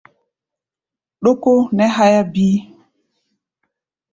Dókó 1.23 1.53
nɛ́ 1.75 1.87
háyá 1.95 2.21
bíí. 2.33 2.57